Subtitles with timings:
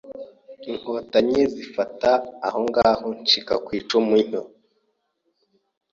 [0.69, 2.11] inkotanyi zifata
[2.47, 4.41] ahongaho ncika ku icumu gutyo